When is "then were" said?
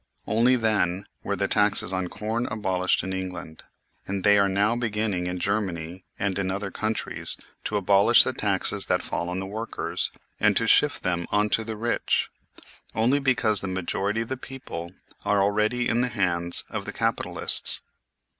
0.55-1.35